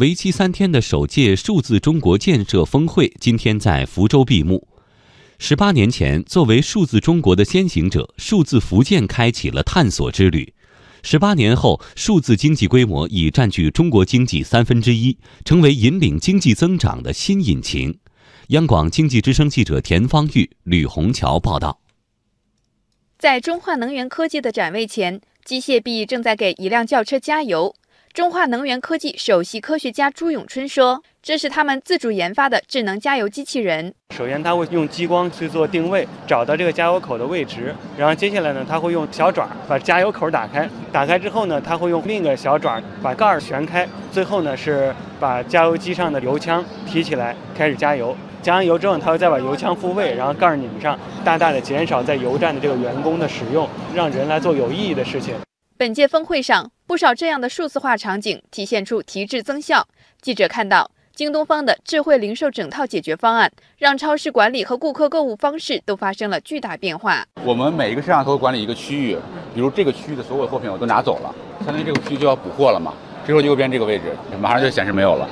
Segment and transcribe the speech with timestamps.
[0.00, 4.66] 为期三天的首届数字中国建设峰会今天在福州闭幕。
[5.38, 10.54] 十八年前，作为数字中国的先行者，数字福建开启了探索之旅。
[11.02, 17.98] 十八年后，数字经济规模已占据中国经济三分之一，成为引领经济增长的新引擎。
[18.48, 21.78] 央广经济之声记者田方玉、吕红桥报道。
[23.18, 27.74] 在中化能源科技的展位前，机械臂正在给一辆轿车加油。
[28.12, 33.94] 中化能源科技首席科学家朱永春说：“这是他们自主研发的智能加油机器人。
[34.12, 37.72] 首先，它会用激光去做定位，找到这个加油口的位置。
[37.96, 40.68] 然后接下来呢，它会用小爪把加油口打开。
[40.90, 43.88] 打开之后呢，它会用另一个小爪把盖儿旋开。
[44.10, 48.16] 最后呢，是把加油机上的油枪提起来，开始加油。
[48.42, 55.32] 加完油之后，它会再把油枪复位，然后盖儿拧上，大大的减少在油站的这个员工的使用，让人来做有意义的事情。”
[55.78, 59.86] 本届峰会上，不少这样的数字化场景体现出提质增效。
[60.20, 67.24] 记者看到，京东方的智慧零售整套解决方案，让超市管理和顾客购物方式都发生了巨大变化。
[67.44, 69.16] 我们每一个摄像头管理一个区域，
[69.54, 71.32] 比如这个区域的所有货品我都拿走了，
[71.64, 72.92] 相当于这个区域就要补货了嘛。
[73.22, 74.06] 这时候右边这个位置
[74.40, 75.30] 马上就显示没有了。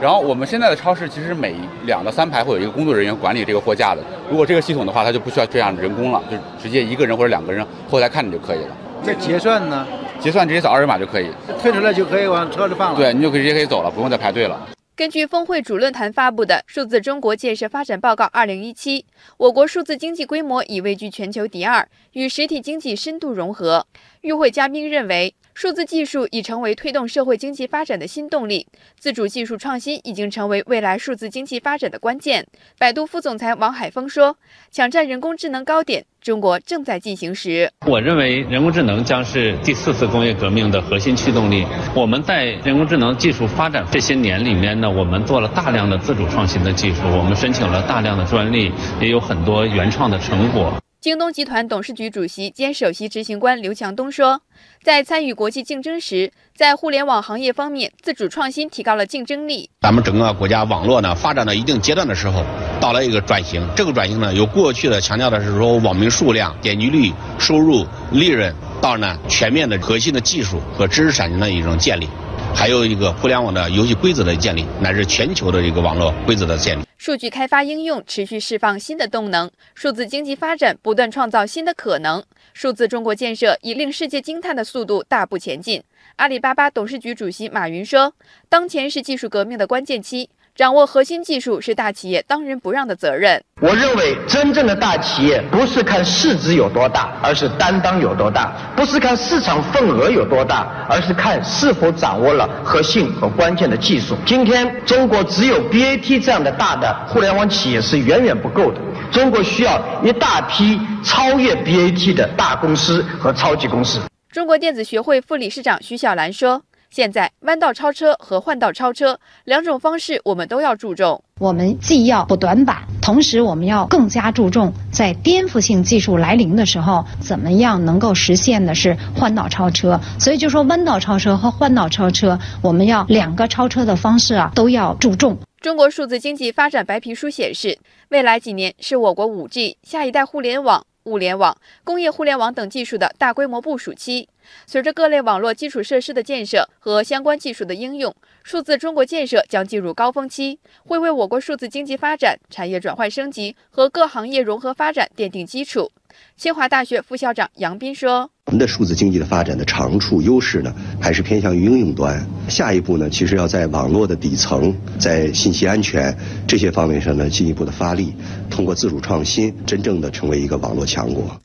[0.00, 4.02] 然后我们现在的超市其实每两到三排会有一个工作人员管理这个货架的。
[4.30, 8.76] 如果这个系统的话，它就不需要这样人工了，就直接一个人或者两个人后台看着就可以了。
[9.04, 9.84] 这结算呢？
[10.20, 12.98] 结算直接扫二维码就可以，退出来就可以往车里放了。
[12.98, 14.68] 对，你就可以直接可以走了，不用再排队了。
[14.94, 19.00] 根据峰会主论坛发布的《数字中国建设发展报告（二零一七）》，
[19.38, 23.86] 我国数字经济规模已位居全球第二，与实体经济深度融合。
[24.20, 25.34] 与会嘉宾认为。
[25.54, 28.66] 数字技术已成为推动社会经济发展的新动力，
[28.98, 32.46] 自主技术创新已经成为未来数字经济发展的关键。
[32.78, 34.36] 百度副总裁王海峰说
[34.70, 37.70] ：“抢占人工智能高点，中国正在进行时。
[37.86, 41.66] 我认为人工智能将是第四次工业革命的核心驱动力。
[41.94, 54.42] 我们在人工智能技术发展这些年里面呢，我们做了大量的自主创新的技术，我们申请了大量的专利，也有很多原创的成果。”京东集团董事局主席兼首席执行官刘强东说
[54.84, 59.70] ：“在参与国际竞争时，在互联网行业方面，自主创新提高了竞争力。
[59.80, 62.44] 咱们整个国家网络呢发展到一定阶段的时候，
[62.82, 63.66] 到了一个转型。
[63.74, 72.06] 这个转型呢，由过去的强调的是说网民数量、点击率、收入、利润，到呢全面的核心的技术和知识产权的一种建立。”
[72.54, 76.82] 还有一个互联网的游戏规则的建立，乃至全球的一个网络规则的建立。
[77.00, 82.22] 数据开发应用持续释放新的动能，数字经济发展不断创造新的可能。
[82.52, 85.82] 数字中国建设以令世界惊叹的速度大步前进。
[86.16, 88.12] 阿里巴巴董事局主席马云说
[88.50, 90.28] ：“当前是技术革命的关键期。”
[90.60, 93.42] 掌握核心技术是大企业当仁不让的责任。
[93.62, 104.14] 我认为，真正的大企业不是看市值有多大，而是担当有多大；不是看市场份额有多大，而是看是否掌握了核心和关键的技术。
[104.26, 108.82] 今天，中国只有 BAT 这样的大的互联网企业是远远不够的。
[109.10, 113.98] 中国需要一大批超越 BAT 的大公司和超级公司。
[114.30, 116.60] 中国电子学会副理事长徐小兰说。
[116.90, 121.22] 现在弯道超车和换道超车两种方式，我们都要注重。
[121.38, 130.00] 我们既要补短板，同时我们要更加注重在颠覆性技术来临的时候，怎么样能够实现的是换道超车。
[130.18, 135.38] 所以就说弯道超车和换道超车，我们要两个超车的方式啊，都要注重。
[135.60, 137.78] 中国数字经济发展白皮书显示，
[138.08, 140.84] 未来几年是我国五 G、下一代互联网。
[141.04, 144.28] 物联网、工业互联网等技术的大规模部署期，
[144.66, 155.90] 随着各类网络基础设施的建设和相关技术的应用，数字中国建设将进入高峰期，会为我国数字经济发展、产业转换升级和各行业融合发展奠定基础。
[156.36, 162.20] 清华大学副校长杨斌说：“我们的数字经济的发展的长处、优势呢，还是偏向于应用端。
[162.48, 166.12] 下一步呢，其实要在网络的底层，在信息安全
[166.48, 168.12] 这些方面上呢，进一步的发力，
[168.50, 171.40] 通过自主创新，真正的成为一个网络强国。”